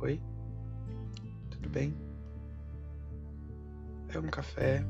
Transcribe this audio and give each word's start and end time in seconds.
Oi? 0.00 0.22
Tudo 1.50 1.68
bem? 1.68 1.94
É 4.08 4.18
um 4.18 4.28
café, 4.28 4.84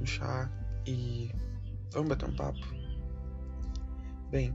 um 0.00 0.04
chá 0.04 0.50
e 0.86 1.30
vamos 1.92 2.08
bater 2.08 2.28
um 2.28 2.34
papo? 2.34 2.58
Bem, 4.30 4.54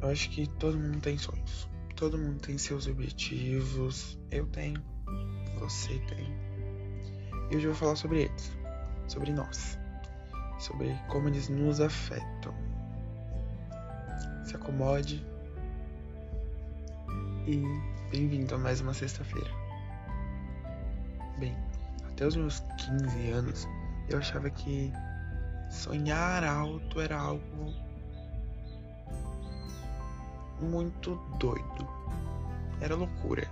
eu 0.00 0.08
acho 0.08 0.30
que 0.30 0.46
todo 0.58 0.78
mundo 0.78 1.00
tem 1.00 1.18
sonhos. 1.18 1.68
Todo 1.96 2.16
mundo 2.16 2.40
tem 2.40 2.56
seus 2.56 2.86
objetivos. 2.86 4.18
Eu 4.30 4.46
tenho. 4.46 4.82
Você 5.58 5.98
tem. 6.00 6.32
E 7.50 7.56
hoje 7.56 7.66
eu 7.66 7.72
vou 7.72 7.80
falar 7.80 7.96
sobre 7.96 8.22
eles. 8.22 8.52
Sobre 9.08 9.32
nós. 9.32 9.78
Sobre 10.58 10.94
como 11.08 11.28
eles 11.28 11.48
nos 11.48 11.80
afetam. 11.80 12.54
Acomode. 14.68 15.24
E 17.46 17.62
bem-vindo 18.10 18.54
a 18.54 18.58
mais 18.58 18.82
uma 18.82 18.92
sexta-feira. 18.92 19.50
Bem, 21.38 21.56
até 22.06 22.26
os 22.26 22.36
meus 22.36 22.60
15 22.76 23.30
anos, 23.30 23.66
eu 24.10 24.18
achava 24.18 24.50
que 24.50 24.92
sonhar 25.70 26.44
alto 26.44 27.00
era 27.00 27.18
algo 27.18 27.72
muito 30.60 31.14
doido. 31.38 31.88
Era 32.82 32.94
loucura. 32.94 33.48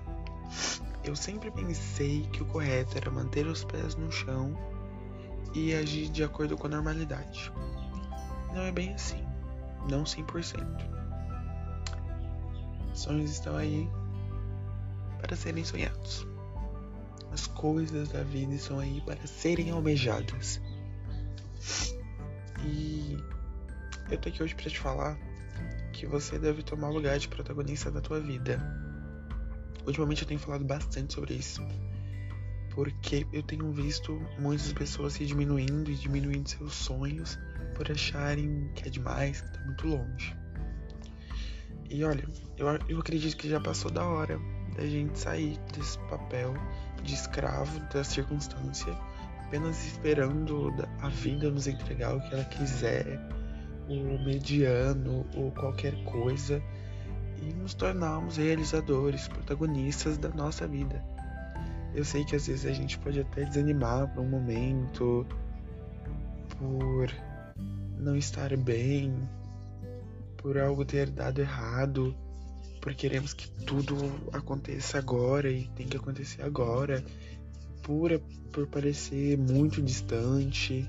Eu 1.03 1.17
sempre 1.17 1.51
pensei 1.51 2.29
que 2.31 2.43
o 2.43 2.47
correto 2.47 2.99
era 2.99 3.11
manter 3.11 3.47
os 3.47 3.65
pés 3.65 3.97
no 3.97 4.13
chão 4.13 4.55
e 5.55 5.73
agir 5.73 6.11
de 6.11 6.23
acordo 6.23 6.59
com 6.59 6.67
a 6.67 6.71
normalidade. 6.71 7.51
Não 8.53 8.61
é 8.61 8.71
bem 8.71 8.93
assim. 8.93 9.25
Não 9.89 10.05
100%. 10.05 11.06
Sonhos 12.97 13.31
estão 13.31 13.57
aí 13.57 13.89
para 15.21 15.37
serem 15.37 15.65
sonhados. 15.65 16.27
As 17.31 17.47
coisas 17.47 18.09
da 18.09 18.23
vida 18.23 18.55
estão 18.55 18.79
aí 18.79 19.03
para 19.03 19.27
serem 19.27 19.71
almejadas. 19.71 20.61
E 22.65 23.17
eu 24.11 24.19
tô 24.19 24.29
aqui 24.29 24.43
hoje 24.43 24.55
para 24.55 24.71
te 24.71 24.79
falar 24.79 25.19
que 25.93 26.07
você 26.07 26.39
deve 26.39 26.63
tomar 26.63 26.89
lugar 26.89 27.19
de 27.19 27.29
protagonista 27.29 27.91
da 27.91 28.01
tua 28.01 28.21
vida. 28.21 28.61
Ultimamente 29.87 30.23
eu 30.23 30.29
tenho 30.29 30.41
falado 30.41 30.65
bastante 30.65 31.15
sobre 31.15 31.35
isso, 31.35 31.63
porque 32.75 33.27
eu 33.33 33.43
tenho 33.43 33.71
visto 33.73 34.21
muitas 34.39 34.73
pessoas 34.73 35.13
se 35.13 35.27
diminuindo 35.27 35.91
e 35.91 35.95
diminuindo 35.95 36.49
seus 36.49 36.73
sonhos 36.73 37.39
por 37.75 37.91
acharem 37.91 38.71
que 38.75 38.89
é 38.89 38.91
demais, 38.91 39.41
que 39.43 39.53
tá 39.53 39.61
muito 39.65 39.87
longe. 39.87 40.46
E 41.91 42.05
olha, 42.05 42.25
eu, 42.57 42.67
eu 42.89 42.99
acredito 42.99 43.37
que 43.37 43.49
já 43.49 43.61
passou 43.61 43.91
da 43.91 44.05
hora 44.05 44.39
da 44.77 44.87
gente 44.87 45.19
sair 45.19 45.59
desse 45.75 45.99
papel 46.11 46.55
de 47.03 47.15
escravo 47.15 47.81
da 47.93 48.03
circunstância, 48.03 48.93
apenas 49.47 49.87
esperando 49.87 50.73
a 51.01 51.09
vida 51.09 51.51
nos 51.51 51.67
entregar 51.67 52.17
o 52.17 52.21
que 52.21 52.35
ela 52.35 52.45
quiser 52.45 53.19
o 53.89 54.25
mediano 54.25 55.25
ou 55.37 55.51
qualquer 55.53 55.95
coisa 56.05 56.61
e 57.41 57.53
nos 57.55 57.75
tornarmos 57.75 58.37
realizadores, 58.37 59.29
protagonistas 59.29 60.19
da 60.19 60.29
nossa 60.31 60.67
vida. 60.67 61.03
Eu 61.95 62.05
sei 62.05 62.25
que 62.25 62.37
às 62.37 62.47
vezes 62.47 62.67
a 62.67 62.73
gente 62.73 62.99
pode 62.99 63.21
até 63.21 63.45
desanimar 63.45 64.13
por 64.13 64.23
um 64.23 64.29
momento, 64.29 65.27
por 66.59 67.11
não 67.99 68.17
estar 68.17 68.55
bem, 68.57 69.15
por 70.37 70.59
algo 70.59 70.85
ter 70.85 71.11
dado 71.11 71.41
errado, 71.41 72.15
por 72.81 72.95
queremos 72.95 73.33
que 73.33 73.49
tudo 73.65 73.97
aconteça 74.33 74.99
agora 74.99 75.51
e 75.51 75.69
tem 75.69 75.87
que 75.87 75.97
acontecer 75.97 76.43
agora, 76.43 77.05
por, 77.83 78.19
por 78.53 78.67
parecer 78.67 79.37
muito 79.37 79.83
distante. 79.83 80.89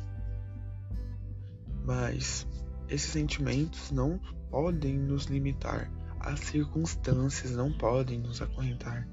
Mas 1.83 2.45
esses 2.89 3.11
sentimentos 3.11 3.91
não 3.91 4.19
podem 4.49 4.97
nos 4.97 5.25
limitar, 5.25 5.91
as 6.19 6.39
circunstâncias 6.41 7.51
não 7.51 7.71
podem 7.71 8.19
nos 8.19 8.41
acorrentar. 8.41 9.07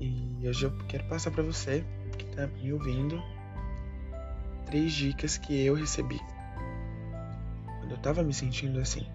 E 0.00 0.46
hoje 0.46 0.64
eu 0.64 0.76
quero 0.88 1.04
passar 1.08 1.30
para 1.30 1.42
você 1.42 1.84
que 2.18 2.24
está 2.24 2.46
me 2.46 2.72
ouvindo 2.72 3.22
três 4.66 4.92
dicas 4.92 5.38
que 5.38 5.64
eu 5.64 5.74
recebi 5.74 6.20
quando 7.86 7.92
eu 7.92 7.96
estava 7.96 8.24
me 8.24 8.34
sentindo 8.34 8.80
assim, 8.80 9.06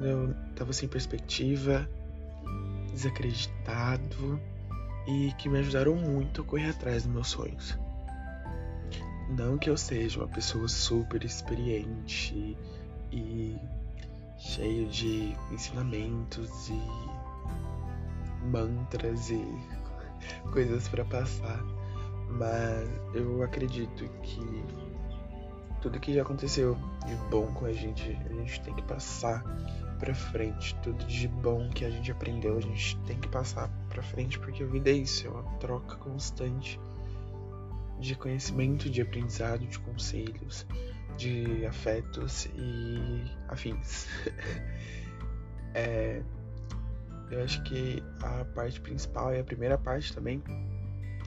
eu 0.00 0.34
estava 0.50 0.72
sem 0.72 0.88
perspectiva, 0.88 1.88
desacreditado 2.92 4.40
e 5.06 5.32
que 5.38 5.48
me 5.48 5.58
ajudaram 5.58 5.94
muito 5.94 6.42
a 6.42 6.44
correr 6.44 6.70
atrás 6.70 7.04
dos 7.04 7.12
meus 7.12 7.28
sonhos. 7.28 7.78
Não 9.28 9.58
que 9.58 9.68
eu 9.68 9.76
seja 9.76 10.20
uma 10.20 10.28
pessoa 10.28 10.68
super 10.68 11.24
experiente 11.24 12.56
e 13.12 13.56
cheio 14.38 14.86
de 14.88 15.34
ensinamentos 15.50 16.68
e 16.68 18.46
mantras 18.46 19.30
e 19.30 19.44
coisas 20.52 20.88
para 20.88 21.04
passar, 21.04 21.62
mas 22.30 22.88
eu 23.14 23.42
acredito 23.42 24.08
que 24.22 24.64
tudo 25.80 26.00
que 26.00 26.14
já 26.14 26.22
aconteceu 26.22 26.76
de 27.06 27.14
bom 27.30 27.46
com 27.52 27.66
a 27.66 27.72
gente, 27.72 28.16
a 28.28 28.32
gente 28.32 28.60
tem 28.62 28.74
que 28.74 28.82
passar 28.82 29.44
para 29.98 30.14
frente. 30.14 30.74
Tudo 30.82 31.04
de 31.06 31.28
bom 31.28 31.68
que 31.70 31.84
a 31.84 31.90
gente 31.90 32.10
aprendeu, 32.10 32.56
a 32.56 32.60
gente 32.60 32.96
tem 33.06 33.18
que 33.18 33.28
passar 33.28 33.68
para 33.88 34.02
frente 34.02 34.38
porque 34.38 34.62
a 34.62 34.66
vida 34.66 34.90
é 34.90 34.94
isso, 34.94 35.26
é 35.26 35.30
uma 35.30 35.42
troca 35.58 35.96
constante 35.96 36.80
de 37.98 38.14
conhecimento, 38.14 38.90
de 38.90 39.00
aprendizado, 39.00 39.66
de 39.66 39.78
conselhos, 39.78 40.66
de 41.16 41.64
afetos 41.66 42.46
e 42.54 43.24
afins. 43.48 44.06
é, 45.74 46.22
eu 47.30 47.42
acho 47.42 47.62
que 47.64 48.02
a 48.22 48.44
parte 48.44 48.80
principal 48.80 49.34
e 49.34 49.40
a 49.40 49.44
primeira 49.44 49.78
parte 49.78 50.12
também 50.14 50.42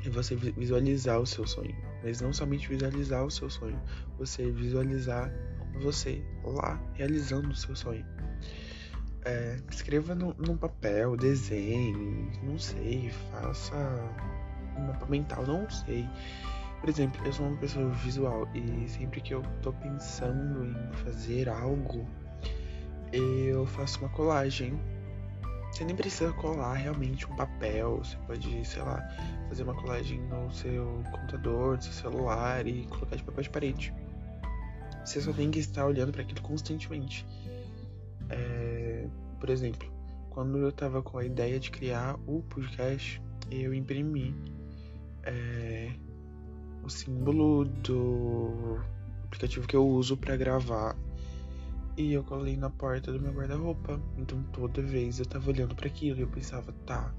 é 0.06 0.10
você 0.10 0.36
visualizar 0.36 1.20
o 1.20 1.26
seu 1.26 1.46
sonho. 1.46 1.76
Mas 2.04 2.22
não 2.22 2.32
somente 2.32 2.68
visualizar 2.68 3.26
o 3.26 3.32
seu 3.32 3.50
sonho, 3.50 3.80
você 4.18 4.50
visualizar 4.52 5.32
você 5.76 6.24
lá 6.44 6.80
realizando 6.94 7.50
o 7.50 7.56
seu 7.56 7.76
sonho. 7.76 8.06
É, 9.26 9.58
escreva 9.70 10.16
no, 10.16 10.34
num 10.36 10.56
papel, 10.56 11.18
desenhe, 11.18 12.32
não 12.42 12.58
sei, 12.58 13.12
faça 13.32 13.76
um 14.78 14.88
mapa 14.88 15.06
mental, 15.08 15.46
não 15.46 15.70
sei. 15.70 16.08
Por 16.80 16.90
exemplo, 16.90 17.22
eu 17.26 17.34
sou 17.34 17.46
uma 17.46 17.58
pessoa 17.58 17.90
visual 17.90 18.48
e 18.56 18.88
sempre 18.88 19.20
que 19.20 19.34
eu 19.34 19.44
tô 19.62 19.74
pensando 19.74 20.66
em 20.66 20.94
fazer 21.04 21.50
algo, 21.50 22.08
eu 23.12 23.66
faço 23.66 24.00
uma 24.00 24.10
colagem. 24.10 24.80
Você 25.72 25.84
nem 25.84 25.96
precisa 25.96 26.32
colar 26.34 26.74
realmente 26.74 27.30
um 27.30 27.36
papel, 27.36 27.98
você 27.98 28.18
pode, 28.26 28.66
sei 28.66 28.82
lá, 28.82 29.06
fazer 29.50 29.64
uma 29.64 29.76
colagem 29.76 30.20
no 30.22 30.50
seu 30.52 31.04
computador, 31.12 31.76
no 31.76 31.82
seu 31.82 31.94
celular 31.94 32.66
e 32.66 32.86
colocar 32.88 33.18
de 33.18 33.24
papel 33.24 33.44
de 33.44 33.50
parede. 33.50 33.94
Você 35.04 35.22
só 35.22 35.34
tem 35.34 35.50
que 35.50 35.60
estar 35.60 35.86
olhando 35.86 36.12
para 36.12 36.22
aquilo 36.22 36.42
constantemente. 36.42 37.26
É, 38.30 39.08
por 39.40 39.50
exemplo, 39.50 39.92
quando 40.30 40.58
eu 40.58 40.72
tava 40.72 41.02
com 41.02 41.18
a 41.18 41.26
ideia 41.26 41.60
de 41.60 41.72
criar 41.72 42.16
o 42.28 42.42
podcast, 42.44 43.22
eu 43.50 43.74
imprimi 43.74 44.36
é, 45.24 45.92
o 46.84 46.90
símbolo 46.90 47.66
do 47.66 48.80
aplicativo 49.26 49.68
que 49.68 49.76
eu 49.76 49.88
uso 49.88 50.16
para 50.16 50.36
gravar 50.36 50.96
e 51.98 52.14
eu 52.14 52.24
colei 52.24 52.56
na 52.56 52.70
porta 52.70 53.12
do 53.12 53.20
meu 53.20 53.34
guarda-roupa. 53.34 54.00
Então 54.18 54.42
toda 54.54 54.82
vez 54.82 55.20
eu 55.20 55.26
tava 55.26 55.50
olhando 55.50 55.76
para 55.76 55.88
aquilo 55.88 56.20
e 56.20 56.22
eu 56.22 56.28
pensava, 56.28 56.72
tá, 56.86 57.14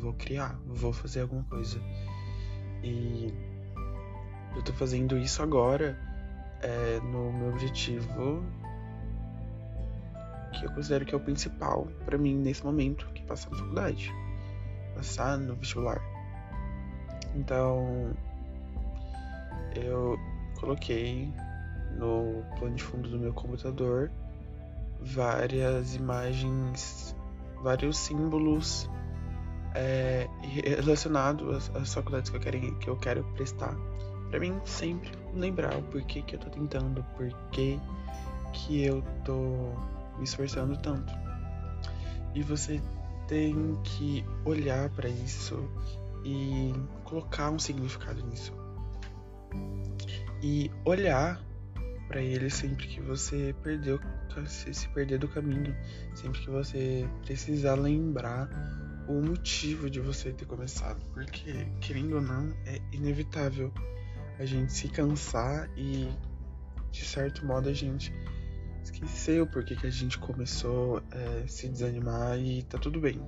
vou 0.00 0.12
criar, 0.14 0.58
vou 0.66 0.92
fazer 0.92 1.20
alguma 1.20 1.44
coisa. 1.44 1.78
E 2.82 3.32
eu 4.56 4.62
tô 4.62 4.72
fazendo 4.72 5.18
isso 5.18 5.42
agora 5.42 6.11
é, 6.62 7.00
no 7.00 7.32
meu 7.32 7.48
objetivo 7.48 8.42
que 10.52 10.66
eu 10.66 10.72
considero 10.72 11.04
que 11.04 11.14
é 11.14 11.16
o 11.16 11.20
principal 11.20 11.88
para 12.04 12.18
mim 12.18 12.36
nesse 12.36 12.64
momento, 12.64 13.06
que 13.14 13.22
é 13.22 13.26
passar 13.26 13.50
na 13.50 13.56
faculdade, 13.56 14.12
passar 14.94 15.38
no 15.38 15.54
vestibular. 15.56 16.00
Então, 17.34 18.14
eu 19.74 20.18
coloquei 20.60 21.32
no 21.96 22.44
plano 22.58 22.76
de 22.76 22.82
fundo 22.82 23.08
do 23.08 23.18
meu 23.18 23.32
computador 23.32 24.10
várias 25.00 25.94
imagens, 25.94 27.16
vários 27.62 27.96
símbolos 27.98 28.88
é, 29.74 30.28
relacionados 30.42 31.70
às, 31.74 31.92
faculdades 31.92 32.30
que 32.30 32.36
eu, 32.36 32.40
quero, 32.40 32.78
que 32.78 32.88
eu 32.90 32.96
quero 32.96 33.24
prestar. 33.34 33.74
Para 34.32 34.40
mim, 34.40 34.58
sempre 34.64 35.10
lembrar 35.34 35.76
o 35.76 35.82
porquê 35.82 36.22
que 36.22 36.36
eu 36.36 36.40
tô 36.40 36.48
tentando, 36.48 37.04
porquê 37.18 37.78
que 38.54 38.82
eu 38.82 39.02
tô 39.26 39.74
me 40.16 40.24
esforçando 40.24 40.74
tanto? 40.78 41.12
E 42.34 42.42
você 42.42 42.80
tem 43.28 43.78
que 43.84 44.24
olhar 44.46 44.88
para 44.88 45.10
isso 45.10 45.68
e 46.24 46.72
colocar 47.04 47.50
um 47.50 47.58
significado 47.58 48.24
nisso. 48.24 48.54
E 50.42 50.70
olhar 50.86 51.38
para 52.08 52.22
ele 52.22 52.48
sempre 52.48 52.86
que 52.86 53.02
você 53.02 53.54
perdeu, 53.62 54.00
se, 54.46 54.72
se 54.72 54.88
perder 54.88 55.18
do 55.18 55.28
caminho, 55.28 55.76
sempre 56.14 56.40
que 56.40 56.48
você 56.48 57.06
precisar 57.26 57.74
lembrar 57.74 58.48
o 59.06 59.20
motivo 59.20 59.90
de 59.90 60.00
você 60.00 60.32
ter 60.32 60.46
começado, 60.46 61.04
porque 61.12 61.66
querendo 61.82 62.14
ou 62.14 62.22
não 62.22 62.50
é 62.64 62.80
inevitável 62.92 63.70
a 64.42 64.46
gente 64.46 64.72
se 64.72 64.88
cansar 64.88 65.70
e 65.76 66.10
de 66.90 67.04
certo 67.04 67.46
modo 67.46 67.68
a 67.68 67.72
gente 67.72 68.12
esqueceu 68.82 69.46
porque 69.46 69.76
que 69.76 69.86
a 69.86 69.90
gente 69.90 70.18
começou 70.18 71.00
a 71.12 71.16
é, 71.16 71.46
se 71.46 71.68
desanimar 71.68 72.36
e 72.38 72.64
tá 72.64 72.76
tudo 72.76 73.00
bem. 73.00 73.20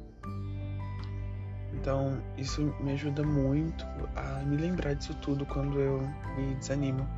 Então 1.72 2.20
isso 2.36 2.74
me 2.80 2.92
ajuda 2.92 3.22
muito 3.22 3.84
a 4.16 4.42
me 4.44 4.56
lembrar 4.56 4.94
disso 4.94 5.14
tudo 5.14 5.46
quando 5.46 5.78
eu 5.78 6.00
me 6.36 6.56
desanimo. 6.56 7.08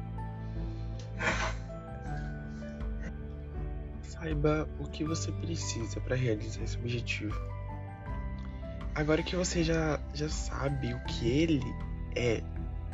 Saiba 4.03 4.69
o 4.79 4.85
que 4.89 5.05
você 5.05 5.33
precisa 5.33 6.01
para 6.01 6.17
realizar 6.17 6.63
esse 6.63 6.77
objetivo. 6.77 7.35
Agora 8.95 9.23
que 9.23 9.37
você 9.37 9.65
já, 9.65 9.99
já 10.13 10.29
sabe 10.29 10.93
o 10.93 11.05
que 11.05 11.29
ele 11.29 11.63
é, 12.15 12.43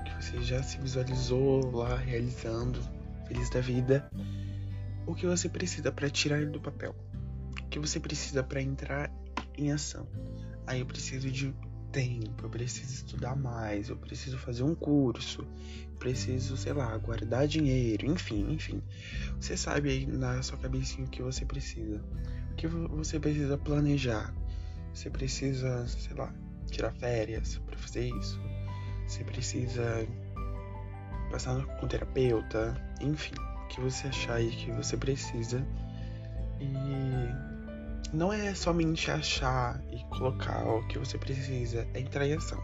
que 0.02 0.14
você 0.14 0.42
já 0.42 0.62
se 0.62 0.78
visualizou 0.78 1.70
lá 1.70 1.96
realizando, 1.96 2.80
feliz 3.26 3.48
da 3.50 3.60
vida, 3.60 4.10
o 5.06 5.14
que 5.14 5.26
você 5.26 5.48
precisa 5.48 5.90
para 5.90 6.08
tirar 6.10 6.40
ele 6.40 6.50
do 6.50 6.60
papel? 6.60 6.94
O 7.60 7.68
que 7.68 7.78
você 7.78 7.98
precisa 7.98 8.42
para 8.42 8.60
entrar 8.60 9.10
em 9.56 9.72
ação? 9.72 10.06
Aí 10.66 10.80
eu 10.80 10.86
preciso 10.86 11.30
de 11.30 11.54
tempo, 11.90 12.46
eu 12.46 12.50
preciso 12.50 12.94
estudar 12.94 13.36
mais, 13.36 13.88
eu 13.88 13.96
preciso 13.96 14.38
fazer 14.38 14.62
um 14.62 14.74
curso, 14.74 15.46
preciso, 15.98 16.56
sei 16.56 16.72
lá, 16.72 16.96
guardar 16.96 17.46
dinheiro, 17.46 18.06
enfim, 18.06 18.50
enfim. 18.50 18.82
Você 19.38 19.56
sabe 19.56 19.90
aí 19.90 20.06
na 20.06 20.42
sua 20.42 20.58
cabecinha 20.58 21.06
o 21.06 21.10
que 21.10 21.22
você 21.22 21.44
precisa. 21.44 22.02
O 22.50 22.54
que 22.54 22.66
você 22.66 23.20
precisa 23.20 23.58
planejar. 23.58 24.34
Você 24.92 25.10
precisa, 25.10 25.86
sei 25.86 26.16
lá, 26.16 26.34
tirar 26.70 26.92
férias 26.92 27.58
para 27.58 27.76
fazer 27.76 28.08
isso. 28.08 28.40
Você 29.12 29.24
precisa 29.24 30.08
passar 31.30 31.62
com 31.78 31.86
terapeuta, 31.86 32.74
enfim, 32.98 33.34
o 33.34 33.66
que 33.68 33.78
você 33.78 34.06
achar 34.06 34.36
aí 34.36 34.48
que 34.48 34.72
você 34.72 34.96
precisa. 34.96 35.62
E 36.58 38.16
não 38.16 38.32
é 38.32 38.54
somente 38.54 39.10
achar 39.10 39.78
e 39.90 40.02
colocar 40.04 40.66
o 40.66 40.88
que 40.88 40.98
você 40.98 41.18
precisa, 41.18 41.86
é 41.92 42.00
entrar 42.00 42.26
em 42.26 42.32
ação. 42.32 42.58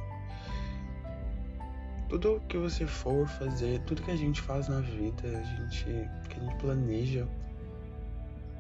Tudo 2.09 2.43
que 2.49 2.57
você 2.57 2.87
for 2.87 3.29
fazer, 3.29 3.81
tudo 3.81 4.01
que 4.01 4.11
a 4.11 4.17
gente 4.17 4.41
faz 4.41 4.69
na 4.69 4.81
vida, 4.81 5.29
a 5.29 5.43
gente, 5.45 5.85
que 6.31 6.41
a 6.41 6.45
gente 6.45 6.57
planeja, 6.57 7.29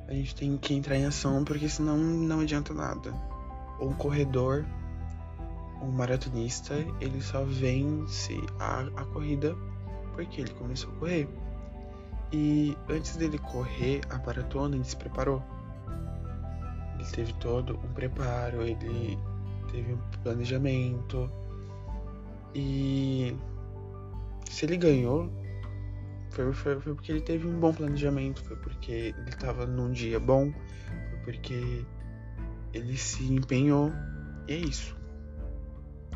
a 0.06 0.12
gente 0.12 0.34
tem 0.34 0.58
que 0.58 0.74
entrar 0.74 0.96
em 0.96 1.06
ação 1.06 1.42
porque 1.42 1.70
senão 1.70 1.96
não 1.96 2.40
adianta 2.40 2.74
nada. 2.74 3.14
Um 3.80 3.94
corredor, 3.94 4.66
um 5.82 5.90
maratonista, 5.90 6.74
ele 7.00 7.20
só 7.20 7.44
vence 7.44 8.36
a, 8.58 8.80
a 8.96 9.04
corrida 9.06 9.56
porque 10.14 10.40
ele 10.40 10.50
começou 10.54 10.90
a 10.92 10.96
correr. 10.96 11.28
E 12.32 12.76
antes 12.88 13.16
dele 13.16 13.38
correr 13.38 14.00
a 14.10 14.18
maratona, 14.18 14.74
ele 14.74 14.84
se 14.84 14.96
preparou 14.96 15.42
ele 16.98 17.08
teve 17.10 17.32
todo 17.34 17.78
um 17.78 17.92
preparo, 17.92 18.62
ele 18.62 19.18
teve 19.70 19.92
um 19.92 19.98
planejamento. 20.22 21.30
E 22.54 23.36
se 24.50 24.66
ele 24.66 24.76
ganhou, 24.76 25.30
foi, 26.30 26.52
foi, 26.52 26.80
foi 26.80 26.94
porque 26.94 27.12
ele 27.12 27.20
teve 27.20 27.46
um 27.46 27.58
bom 27.58 27.72
planejamento, 27.72 28.42
foi 28.44 28.56
porque 28.56 29.14
ele 29.16 29.28
estava 29.28 29.64
num 29.64 29.92
dia 29.92 30.18
bom, 30.18 30.52
foi 31.10 31.18
porque 31.24 31.86
ele 32.74 32.96
se 32.96 33.32
empenhou. 33.32 33.92
E 34.48 34.52
é 34.52 34.56
isso. 34.56 34.97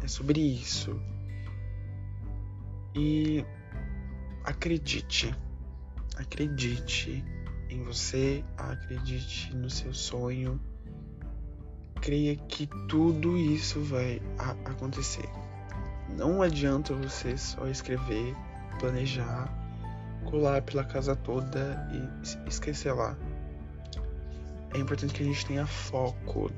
É 0.03 0.09
sobre 0.09 0.41
isso. 0.41 1.01
E 2.95 3.45
acredite, 4.45 5.35
acredite 6.17 7.25
em 7.71 7.83
você, 7.85 8.45
acredite 8.57 9.55
no 9.55 9.71
seu 9.71 9.95
sonho 9.95 10.61
creia 12.03 12.35
que 12.35 12.67
tudo 12.89 13.39
isso 13.39 13.81
vai 13.81 14.21
acontecer. 14.65 15.29
Não 16.19 16.43
adianta 16.43 16.93
você 16.95 17.39
só 17.39 17.69
escrever, 17.69 18.35
planejar, 18.81 19.49
colar 20.25 20.61
pela 20.63 20.85
casa 20.85 21.15
toda 21.15 21.89
e 21.93 22.49
esquecer 22.49 22.93
lá. 22.93 23.17
É 24.75 24.79
importante 24.79 25.15
que 25.15 25.23
a 25.23 25.27
gente 25.27 25.47
tenha 25.47 25.65
foco 25.65 26.51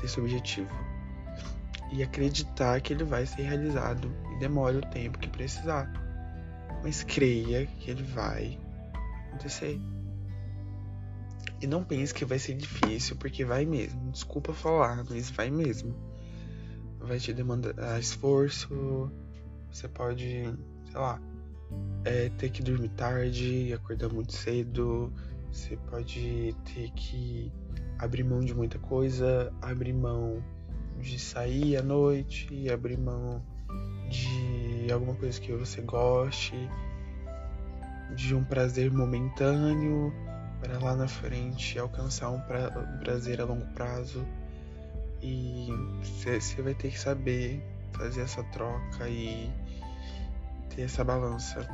desse 0.00 0.20
objetivo 0.20 0.89
e 1.92 2.02
acreditar 2.02 2.80
que 2.80 2.92
ele 2.92 3.04
vai 3.04 3.26
ser 3.26 3.42
realizado 3.42 4.14
e 4.32 4.38
demore 4.38 4.78
o 4.78 4.80
tempo 4.80 5.18
que 5.18 5.28
precisar. 5.28 5.90
Mas 6.82 7.02
creia 7.02 7.66
que 7.66 7.90
ele 7.90 8.02
vai 8.02 8.58
acontecer. 9.28 9.78
E 11.60 11.66
não 11.66 11.84
pense 11.84 12.14
que 12.14 12.24
vai 12.24 12.38
ser 12.38 12.54
difícil, 12.54 13.16
porque 13.16 13.44
vai 13.44 13.66
mesmo. 13.66 14.10
Desculpa 14.10 14.52
falar, 14.54 15.04
mas 15.10 15.30
vai 15.30 15.50
mesmo. 15.50 15.94
Vai 16.98 17.18
te 17.18 17.32
demandar 17.32 17.98
esforço. 17.98 19.10
Você 19.70 19.86
pode, 19.88 20.42
sei 20.90 20.94
lá, 20.94 21.20
é, 22.04 22.30
ter 22.30 22.50
que 22.50 22.62
dormir 22.62 22.88
tarde, 22.90 23.72
acordar 23.74 24.08
muito 24.08 24.32
cedo. 24.32 25.12
Você 25.52 25.76
pode 25.76 26.54
ter 26.64 26.90
que 26.92 27.52
abrir 27.98 28.24
mão 28.24 28.40
de 28.40 28.54
muita 28.54 28.78
coisa, 28.78 29.52
abrir 29.60 29.92
mão 29.92 30.42
de 31.00 31.18
sair 31.18 31.76
à 31.76 31.82
noite, 31.82 32.68
abrir 32.70 32.98
mão 32.98 33.42
de 34.08 34.92
alguma 34.92 35.14
coisa 35.14 35.40
que 35.40 35.52
você 35.52 35.80
goste, 35.80 36.54
de 38.14 38.34
um 38.34 38.44
prazer 38.44 38.90
momentâneo 38.90 40.12
para 40.60 40.78
lá 40.78 40.94
na 40.94 41.08
frente 41.08 41.78
alcançar 41.78 42.30
um, 42.30 42.40
pra, 42.40 42.68
um 42.78 42.98
prazer 42.98 43.40
a 43.40 43.44
longo 43.44 43.66
prazo. 43.74 44.26
E 45.22 45.68
você 46.02 46.62
vai 46.62 46.74
ter 46.74 46.90
que 46.90 46.98
saber 46.98 47.62
fazer 47.92 48.22
essa 48.22 48.42
troca 48.44 49.08
e 49.08 49.50
ter 50.74 50.82
essa 50.82 51.04
balança. 51.04 51.68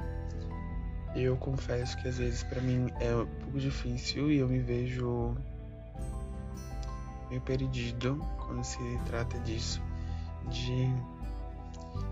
Eu 1.14 1.36
confesso 1.36 1.96
que 1.98 2.08
às 2.08 2.18
vezes 2.18 2.42
para 2.42 2.60
mim 2.60 2.90
é 3.00 3.14
um 3.14 3.26
pouco 3.26 3.58
difícil 3.58 4.30
e 4.30 4.38
eu 4.38 4.48
me 4.48 4.58
vejo 4.58 5.36
meio 7.28 7.40
perdido 7.40 8.20
quando 8.38 8.62
se 8.64 8.78
trata 9.06 9.38
disso, 9.40 9.82
de 10.48 10.88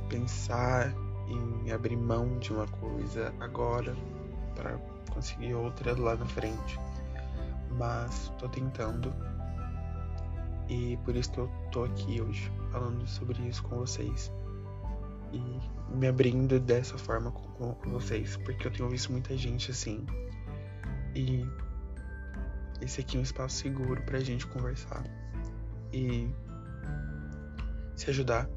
pensar 0.08 0.92
em 1.28 1.70
abrir 1.70 1.96
mão 1.96 2.38
de 2.38 2.52
uma 2.52 2.66
coisa 2.66 3.32
agora 3.40 3.96
para 4.54 4.78
conseguir 5.12 5.54
outra 5.54 5.98
lá 5.98 6.14
na 6.16 6.26
frente. 6.26 6.78
Mas 7.76 8.32
tô 8.38 8.48
tentando. 8.48 9.12
E 10.68 10.96
por 11.04 11.14
isso 11.14 11.30
que 11.32 11.38
eu 11.38 11.50
tô 11.70 11.84
aqui 11.84 12.20
hoje, 12.20 12.50
falando 12.70 13.06
sobre 13.06 13.42
isso 13.48 13.62
com 13.64 13.76
vocês. 13.76 14.32
E 15.32 15.94
me 15.94 16.06
abrindo 16.06 16.60
dessa 16.60 16.96
forma 16.96 17.30
com, 17.30 17.74
com 17.74 17.90
vocês. 17.90 18.36
Porque 18.38 18.66
eu 18.66 18.70
tenho 18.70 18.88
visto 18.88 19.10
muita 19.10 19.36
gente 19.36 19.70
assim. 19.70 20.06
E 21.14 21.44
esse 22.84 23.00
aqui 23.00 23.16
é 23.16 23.20
um 23.20 23.22
espaço 23.22 23.56
seguro 23.56 24.02
pra 24.02 24.20
gente 24.20 24.46
conversar. 24.46 25.04
E 25.92 26.28
se 27.96 28.10
ajudar. 28.10 28.48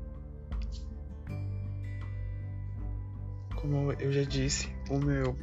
Como 3.56 3.92
eu 3.94 4.12
já 4.12 4.24
disse, 4.24 4.72
o 4.90 5.00
meu 5.00 5.36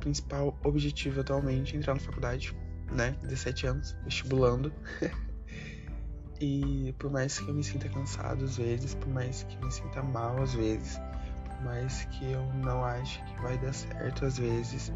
principal 0.00 0.56
objetivo 0.64 1.20
atualmente 1.20 1.74
é 1.74 1.78
entrar 1.78 1.94
na 1.94 2.00
faculdade, 2.00 2.56
né? 2.90 3.16
17 3.22 3.66
anos, 3.66 3.96
vestibulando. 4.04 4.72
e 6.40 6.94
por 6.98 7.10
mais 7.10 7.38
que 7.38 7.48
eu 7.48 7.54
me 7.54 7.64
sinta 7.64 7.88
cansado 7.88 8.44
às 8.44 8.56
vezes, 8.56 8.94
por 8.94 9.08
mais 9.08 9.42
que 9.42 9.56
eu 9.56 9.62
me 9.62 9.72
sinta 9.72 10.02
mal 10.02 10.40
às 10.42 10.54
vezes, 10.54 10.98
por 11.44 11.64
mais 11.64 12.04
que 12.04 12.32
eu 12.32 12.42
não 12.54 12.84
ache 12.84 13.22
que 13.24 13.42
vai 13.42 13.58
dar 13.58 13.72
certo 13.72 14.24
às 14.24 14.38
vezes, 14.38 14.92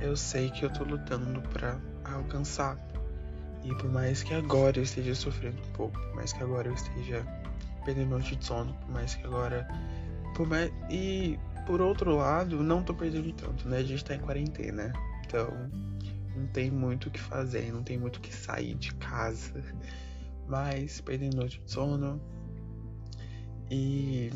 eu 0.00 0.16
sei 0.16 0.50
que 0.50 0.64
eu 0.64 0.72
tô 0.72 0.84
lutando 0.84 1.42
para 1.48 1.78
alcançar. 2.14 2.78
E 3.62 3.74
por 3.74 3.90
mais 3.90 4.22
que 4.22 4.32
agora 4.32 4.78
eu 4.78 4.82
esteja 4.82 5.14
sofrendo 5.14 5.58
um 5.60 5.72
pouco, 5.72 5.98
por 5.98 6.14
mais 6.14 6.32
que 6.32 6.42
agora 6.42 6.68
eu 6.68 6.74
esteja 6.74 7.24
perdendo 7.84 8.10
noite 8.10 8.36
de 8.36 8.44
sono, 8.44 8.72
por 8.74 8.90
mais 8.90 9.14
que 9.14 9.26
agora. 9.26 9.68
Por 10.34 10.46
mais, 10.46 10.72
e 10.88 11.38
por 11.66 11.80
outro 11.80 12.16
lado, 12.16 12.62
não 12.62 12.82
tô 12.82 12.94
perdendo 12.94 13.32
tanto, 13.32 13.68
né? 13.68 13.78
A 13.78 13.82
gente 13.82 14.04
tá 14.04 14.14
em 14.14 14.20
quarentena. 14.20 14.92
Então, 15.26 15.48
não 16.34 16.46
tem 16.48 16.70
muito 16.70 17.08
o 17.08 17.10
que 17.10 17.20
fazer, 17.20 17.72
não 17.72 17.82
tem 17.82 17.98
muito 17.98 18.16
o 18.16 18.20
que 18.20 18.34
sair 18.34 18.74
de 18.74 18.94
casa, 18.94 19.62
mas 20.48 21.00
perdendo 21.00 21.36
noite 21.36 21.60
de 21.60 21.70
sono. 21.70 22.20
E 23.70 24.30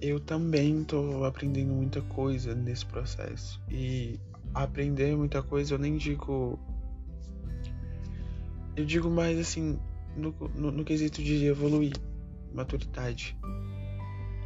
eu 0.00 0.20
também 0.20 0.84
tô 0.84 1.24
aprendendo 1.24 1.72
muita 1.72 2.00
coisa 2.02 2.54
nesse 2.54 2.86
processo. 2.86 3.60
E 3.70 4.18
aprender 4.54 5.16
muita 5.16 5.42
coisa 5.42 5.74
eu 5.74 5.78
nem 5.78 5.96
digo. 5.96 6.58
Eu 8.76 8.84
digo 8.84 9.10
mais 9.10 9.38
assim, 9.38 9.78
no, 10.16 10.34
no, 10.54 10.70
no 10.70 10.84
quesito 10.84 11.22
de 11.22 11.44
evoluir, 11.46 11.94
maturidade. 12.52 13.36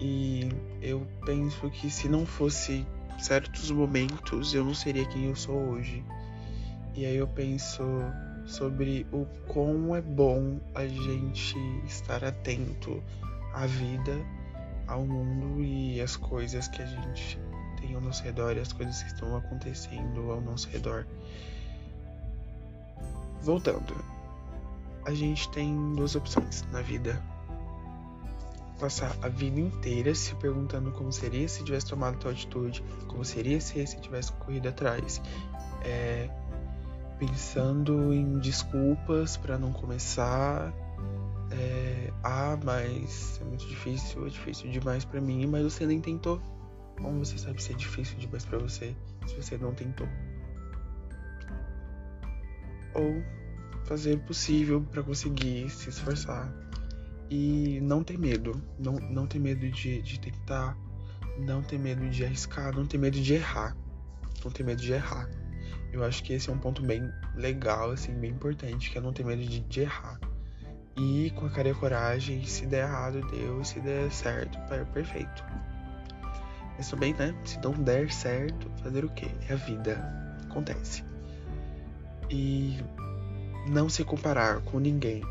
E 0.01 0.49
eu 0.81 1.07
penso 1.25 1.69
que 1.71 1.91
se 1.91 2.09
não 2.09 2.25
fosse 2.25 2.87
certos 3.19 3.71
momentos, 3.71 4.55
eu 4.55 4.65
não 4.65 4.75
seria 4.75 5.05
quem 5.07 5.27
eu 5.27 5.37
sou 5.37 5.57
hoje. 5.57 6.05
E 6.95 7.05
aí 7.05 7.17
eu 7.17 7.27
penso 7.29 7.83
sobre 8.47 9.07
o 9.13 9.27
quão 9.47 9.95
é 9.95 10.01
bom 10.01 10.61
a 10.75 10.87
gente 10.87 11.57
estar 11.87 12.25
atento 12.25 13.03
à 13.53 13.67
vida, 13.67 14.17
ao 14.87 15.05
mundo 15.05 15.63
e 15.63 16.01
às 16.01 16.17
coisas 16.17 16.69
que 16.69 16.83
a 16.83 16.87
gente 16.87 17.39
ao 17.95 18.01
nosso 18.01 18.23
redor 18.23 18.57
e 18.57 18.61
as 18.61 18.73
coisas 18.73 19.03
que 19.03 19.13
estão 19.13 19.37
acontecendo 19.37 20.31
ao 20.31 20.41
nosso 20.41 20.69
redor. 20.69 21.07
Voltando, 23.43 23.95
a 25.05 25.15
gente 25.15 25.49
tem 25.51 25.95
duas 25.95 26.15
opções 26.15 26.65
na 26.73 26.83
vida 26.83 27.23
passar 28.79 29.15
a 29.23 29.29
vida 29.29 29.59
inteira 29.61 30.15
se 30.15 30.35
perguntando 30.37 30.93
como 30.93 31.13
seria 31.13 31.49
se 31.49 31.65
tivesse 31.65 31.87
tomado 31.87 32.19
tal 32.19 32.31
atitude, 32.31 32.83
como 33.07 33.25
seria 33.25 33.61
se 33.61 33.85
se 33.87 34.01
tivesse 34.01 34.33
corrido 34.33 34.69
atrás, 34.69 35.21
é, 35.85 36.31
pensando 37.19 38.13
em 38.15 38.39
desculpas 38.39 39.37
para 39.37 39.59
não 39.59 39.73
começar. 39.73 40.73
É, 41.51 42.13
ah, 42.23 42.59
mas 42.63 43.41
é 43.41 43.45
muito 43.45 43.67
difícil, 43.67 44.27
é 44.27 44.31
difícil 44.31 44.71
demais 44.71 45.05
para 45.05 45.21
mim, 45.21 45.47
mas 45.47 45.65
você 45.65 45.87
nem 45.87 46.01
tentou. 46.01 46.41
Como 47.01 47.25
você 47.25 47.39
sabe 47.39 47.63
se 47.63 47.73
é 47.73 47.77
difícil 47.77 48.19
demais 48.19 48.45
para 48.45 48.59
você 48.59 48.95
se 49.27 49.35
você 49.37 49.57
não 49.57 49.75
tentou? 49.75 50.09
Ou 52.95 53.23
fazer 53.85 54.15
o 54.15 54.21
possível 54.21 54.83
para 54.83 55.03
conseguir 55.03 55.71
se 55.71 55.89
esforçar 55.89 56.53
e 57.31 57.79
não 57.83 58.03
ter 58.03 58.19
medo, 58.19 58.61
não, 58.79 58.95
não 58.95 59.27
ter 59.27 59.39
medo 59.39 59.71
de, 59.71 60.03
de 60.03 60.19
tentar, 60.19 60.77
não 61.39 61.63
ter 61.63 61.79
medo 61.79 62.09
de 62.09 62.25
arriscar, 62.25 62.75
não 62.75 62.87
ter 62.87 62.99
medo 62.99 63.21
de 63.21 63.35
errar, 63.35 63.77
não 64.45 64.51
ter 64.51 64.65
medo 64.65 64.81
de 64.81 64.93
errar. 64.93 65.29
Eu 65.93 66.05
acho 66.05 66.23
que 66.23 66.33
esse 66.33 66.51
é 66.51 66.53
um 66.53 66.59
ponto 66.59 66.83
bem 66.83 67.11
legal, 67.35 67.93
assim, 67.93 68.13
bem 68.13 68.31
importante, 68.31 68.91
que 68.91 68.99
é 68.99 69.01
não 69.01 69.13
ter 69.13 69.25
medo 69.25 69.43
de, 69.43 69.61
de 69.61 69.81
errar. 69.81 70.19
E 70.97 71.31
com 71.37 71.47
a 71.47 71.51
cara 71.51 71.69
e 71.69 71.71
a 71.71 71.75
coragem, 71.75 72.45
se 72.45 72.67
der 72.67 72.83
errado, 72.83 73.21
deu, 73.31 73.65
se 73.65 73.81
der 73.81 74.11
certo, 74.11 74.59
perfeito. 74.93 75.45
Mas 76.79 76.89
também, 76.89 77.13
né, 77.13 77.35
se 77.45 77.61
não 77.61 77.73
der 77.73 78.11
certo, 78.11 78.71
fazer 78.83 79.05
o 79.05 79.11
quê? 79.11 79.27
É 79.51 79.53
a 79.53 79.57
vida, 79.57 80.01
acontece. 80.49 81.05
E 82.31 82.79
não 83.69 83.89
se 83.89 84.05
comparar 84.05 84.63
com 84.63 84.79
ninguém, 84.79 85.23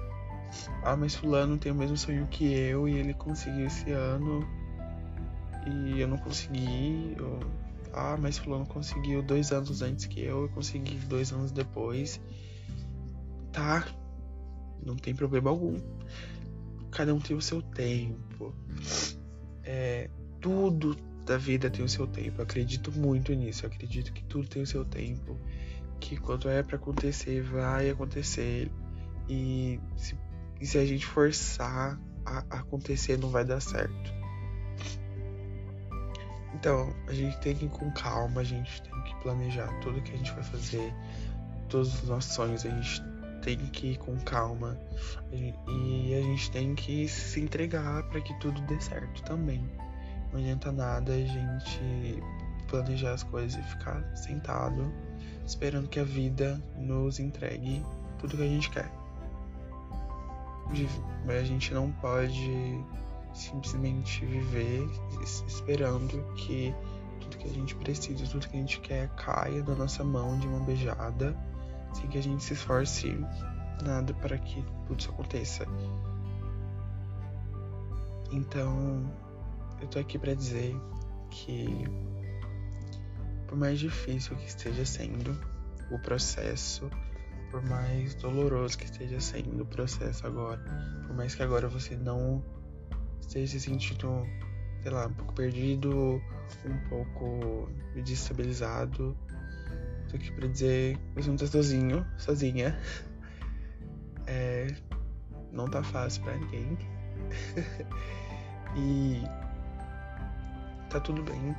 ah, 0.84 0.96
mas 0.96 1.16
fulano 1.16 1.58
tem 1.58 1.72
o 1.72 1.76
mesmo 1.76 1.98
sonho 1.98 2.28
que 2.28 2.46
eu 2.54 2.88
e 2.88 2.98
ele 2.98 3.14
conseguiu 3.14 3.66
esse 3.66 3.92
ano 3.92 4.48
e 5.66 6.00
eu 6.00 6.08
não 6.08 6.18
consegui. 6.18 7.16
Eu... 7.18 7.40
Ah, 7.94 8.18
mas 8.20 8.38
fulano 8.38 8.66
conseguiu 8.66 9.22
dois 9.22 9.52
anos 9.52 9.82
antes 9.82 10.06
que 10.06 10.22
eu, 10.22 10.44
eu 10.44 10.50
consegui 10.50 10.96
dois 11.08 11.32
anos 11.32 11.52
depois. 11.52 12.22
Tá, 13.52 13.86
não 14.86 14.96
tem 14.96 15.16
problema 15.16 15.50
algum. 15.50 15.78
Cada 16.92 17.14
um 17.14 17.20
tem 17.20 17.36
o 17.36 17.42
seu 17.42 17.62
tempo. 17.62 18.54
É, 19.64 20.10
tudo 20.40 20.96
da 21.28 21.38
vida 21.38 21.70
tem 21.70 21.86
o 21.86 21.90
seu 21.90 22.08
tempo. 22.08 22.40
Eu 22.40 22.44
acredito 22.44 22.92
muito 22.92 23.34
nisso. 23.34 23.66
Eu 23.66 23.70
acredito 23.70 24.12
que 24.14 24.24
tudo 24.24 24.48
tem 24.48 24.62
o 24.62 24.68
seu 24.68 24.84
tempo. 24.84 25.38
Que 26.00 26.18
quando 26.18 26.50
é 26.50 26.64
para 26.64 26.78
acontecer, 26.78 27.42
vai 27.44 27.90
acontecer. 27.90 28.72
E 29.30 29.80
se 29.96 30.16
e 30.60 30.66
se 30.66 30.78
a 30.78 30.86
gente 30.86 31.06
forçar 31.06 32.00
a 32.26 32.40
acontecer, 32.58 33.18
não 33.18 33.30
vai 33.30 33.46
dar 33.46 33.60
certo. 33.60 34.14
Então, 36.54 36.94
a 37.08 37.14
gente 37.14 37.38
tem 37.40 37.56
que 37.56 37.66
ir 37.66 37.70
com 37.70 37.92
calma, 37.92 38.42
a 38.42 38.44
gente 38.44 38.82
tem 38.82 39.04
que 39.04 39.16
planejar 39.22 39.68
tudo 39.82 40.02
que 40.02 40.14
a 40.14 40.18
gente 40.18 40.32
vai 40.32 40.44
fazer, 40.44 40.94
todos 41.70 42.02
os 42.02 42.10
nossos 42.10 42.34
sonhos, 42.34 42.66
a 42.66 42.70
gente 42.70 43.04
tem 43.44 43.58
que 43.58 43.92
ir 43.92 43.98
com 43.98 44.18
calma 44.22 44.78
e 45.32 46.16
a 46.16 46.22
gente 46.22 46.50
tem 46.52 46.74
que 46.74 47.08
se 47.08 47.40
entregar 47.40 48.04
para 48.10 48.20
que 48.20 48.34
tudo 48.40 48.60
dê 48.62 48.80
certo 48.82 49.22
também. 49.24 49.64
Não 50.32 50.40
adianta 50.40 50.72
nada 50.72 51.14
a 51.14 51.20
gente 51.20 52.24
planejar 52.68 53.14
as 53.14 53.24
coisas 53.24 53.58
e 53.58 53.64
ficar 53.70 54.04
sentado 54.16 54.94
esperando 55.46 55.88
que 55.88 56.00
a 56.00 56.04
vida 56.04 56.62
nos 56.76 57.20
entregue 57.20 57.84
tudo 58.20 58.36
que 58.36 58.44
a 58.44 58.48
gente 58.48 58.70
quer 58.70 58.92
a 61.28 61.44
gente 61.44 61.74
não 61.74 61.92
pode 61.92 62.84
simplesmente 63.34 64.26
viver 64.26 64.88
esperando 65.22 66.24
que 66.36 66.74
tudo 67.22 67.38
que 67.38 67.48
a 67.48 67.54
gente 67.54 67.76
precisa, 67.76 68.26
tudo 68.26 68.48
que 68.48 68.58
a 68.58 68.60
gente 68.60 68.80
quer 68.82 69.10
caia 69.10 69.62
da 69.64 69.76
nossa 69.76 70.04
mão 70.04 70.38
de 70.40 70.48
uma 70.48 70.60
beijada, 70.60 71.36
sem 71.94 72.08
que 72.08 72.18
a 72.18 72.24
gente 72.24 72.44
se 72.44 72.54
esforce 72.54 73.18
nada 73.84 74.14
para 74.16 74.38
que 74.38 74.64
tudo 74.88 75.00
isso 75.00 75.12
aconteça. 75.12 75.66
Então, 78.32 79.06
eu 79.82 79.88
tô 79.88 80.00
aqui 80.00 80.18
para 80.18 80.34
dizer 80.34 80.76
que 81.30 81.86
por 83.48 83.58
mais 83.58 83.80
difícil 83.80 84.36
que 84.36 84.48
esteja 84.48 84.86
sendo 84.86 85.38
o 85.92 86.00
processo, 86.00 86.90
por 87.50 87.64
mais 87.64 88.14
doloroso 88.16 88.78
que 88.78 88.86
esteja 88.86 89.20
sendo 89.20 89.64
o 89.64 89.66
processo 89.66 90.28
agora, 90.28 90.62
por 91.06 91.16
mais 91.16 91.34
que 91.34 91.44
agora 91.44 91.68
você 91.68 91.96
não 91.96 92.44
esteja 93.22 93.54
se 93.54 93.62
sentindo, 93.62 94.26
sei 94.82 94.92
lá, 94.92 95.08
um 95.08 95.14
pouco 95.14 95.34
perdido, 95.34 96.22
um 96.66 96.90
pouco 96.90 97.70
desestabilizado, 97.96 99.18
tô 100.10 100.18
aqui 100.18 100.32
pra 100.32 100.48
dizer 100.48 100.98
que 100.98 101.22
você 101.22 101.30
não 101.30 101.38
tá 101.38 101.48
sozinho, 101.48 102.06
sozinha. 102.18 102.78
É, 104.30 104.68
não 105.54 105.70
tá 105.70 105.82
fácil 105.82 106.22
pra 106.22 106.36
ninguém. 106.36 106.78
e 108.76 109.22
tá 110.90 111.00
tudo 111.00 111.24
bem, 111.24 111.54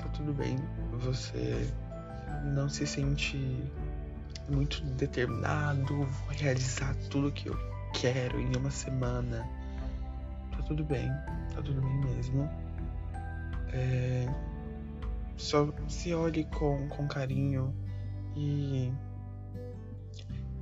tá 0.00 0.08
tudo 0.14 0.32
bem. 0.32 0.56
Você 1.00 1.70
não 2.44 2.68
se 2.68 2.86
sente 2.86 3.38
muito 4.48 4.82
determinado, 4.96 6.04
vou 6.04 6.08
realizar 6.30 6.94
tudo 7.10 7.32
que 7.32 7.48
eu 7.48 7.56
quero 7.92 8.40
em 8.40 8.56
uma 8.56 8.70
semana. 8.70 9.46
Tá 10.52 10.62
tudo 10.62 10.84
bem, 10.84 11.08
tá 11.54 11.62
tudo 11.62 11.80
bem 11.80 12.14
mesmo. 12.14 12.48
É, 13.72 14.26
só 15.36 15.68
se 15.88 16.14
olhe 16.14 16.44
com, 16.44 16.88
com 16.88 17.06
carinho 17.06 17.74
e 18.36 18.92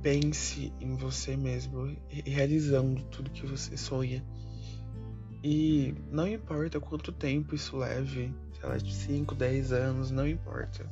pense 0.01 0.73
em 0.79 0.95
você 0.95 1.35
mesmo, 1.35 1.97
realizando 2.25 3.01
tudo 3.03 3.29
que 3.31 3.45
você 3.45 3.75
sonha. 3.75 4.23
E 5.43 5.93
não 6.11 6.27
importa 6.27 6.79
quanto 6.79 7.11
tempo 7.11 7.55
isso 7.55 7.77
leve, 7.77 8.33
sei 8.59 8.69
lá, 8.69 8.77
de 8.77 8.93
5, 8.93 9.35
10 9.35 9.71
anos, 9.71 10.11
não 10.11 10.27
importa 10.27 10.85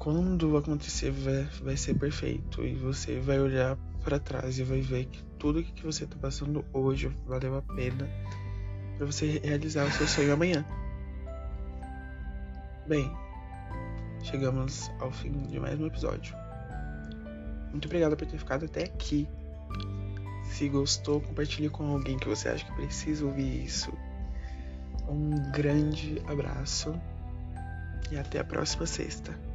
quando 0.00 0.56
acontecer 0.56 1.10
vai, 1.10 1.44
vai 1.62 1.76
ser 1.76 1.94
perfeito 1.94 2.64
e 2.64 2.74
você 2.74 3.20
vai 3.20 3.38
olhar 3.38 3.76
para 4.02 4.18
trás 4.18 4.58
e 4.58 4.64
vai 4.64 4.80
ver 4.80 5.04
que 5.04 5.22
tudo 5.38 5.62
que 5.62 5.84
você 5.84 6.04
está 6.04 6.16
passando 6.16 6.64
hoje 6.72 7.14
valeu 7.26 7.58
a 7.58 7.62
pena 7.62 8.08
para 8.96 9.04
você 9.04 9.38
realizar 9.44 9.86
o 9.86 9.92
seu 9.92 10.06
sonho 10.08 10.32
amanhã. 10.32 10.64
Bem, 12.86 13.12
chegamos 14.22 14.90
ao 15.00 15.12
fim 15.12 15.32
de 15.42 15.60
mais 15.60 15.78
um 15.78 15.86
episódio. 15.86 16.34
Muito 17.70 17.84
obrigado 17.84 18.16
por 18.16 18.26
ter 18.26 18.38
ficado 18.38 18.64
até 18.64 18.84
aqui. 18.84 19.28
Se 20.50 20.68
gostou, 20.68 21.20
compartilhe 21.20 21.70
com 21.70 21.86
alguém 21.86 22.18
que 22.18 22.28
você 22.28 22.48
acha 22.48 22.64
que 22.66 22.72
precisa 22.72 23.24
ouvir 23.24 23.64
isso. 23.64 23.92
Um 25.08 25.50
grande 25.50 26.20
abraço 26.26 26.94
e 28.10 28.18
até 28.18 28.40
a 28.40 28.44
próxima 28.44 28.84
sexta. 28.84 29.49